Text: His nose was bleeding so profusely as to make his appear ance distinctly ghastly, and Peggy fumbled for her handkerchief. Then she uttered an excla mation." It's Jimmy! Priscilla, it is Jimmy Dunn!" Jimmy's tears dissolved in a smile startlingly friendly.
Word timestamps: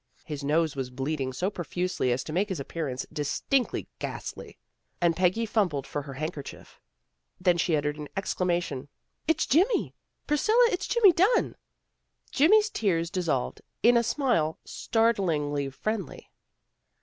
His 0.25 0.43
nose 0.43 0.75
was 0.75 0.89
bleeding 0.89 1.31
so 1.31 1.51
profusely 1.51 2.11
as 2.11 2.23
to 2.23 2.33
make 2.33 2.49
his 2.49 2.59
appear 2.59 2.87
ance 2.87 3.05
distinctly 3.13 3.87
ghastly, 3.99 4.57
and 4.99 5.15
Peggy 5.15 5.45
fumbled 5.45 5.85
for 5.85 6.01
her 6.01 6.15
handkerchief. 6.15 6.81
Then 7.39 7.59
she 7.59 7.75
uttered 7.75 7.97
an 7.97 8.07
excla 8.17 8.47
mation." 8.47 8.87
It's 9.27 9.45
Jimmy! 9.45 9.93
Priscilla, 10.25 10.65
it 10.71 10.81
is 10.81 10.87
Jimmy 10.87 11.13
Dunn!" 11.13 11.55
Jimmy's 12.31 12.71
tears 12.71 13.11
dissolved 13.11 13.61
in 13.83 13.95
a 13.95 14.01
smile 14.01 14.57
startlingly 14.65 15.69
friendly. 15.69 16.31